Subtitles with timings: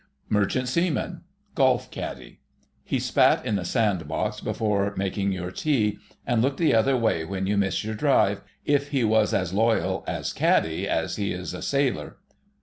[0.29, 2.39] Merchant Seaman—Golf Caddie.
[2.83, 7.23] He spat in the sand box before making your tee, and looked the other way
[7.23, 11.53] when you miss your drive, if he was as loyal as caddie as he is
[11.53, 12.17] a sailor.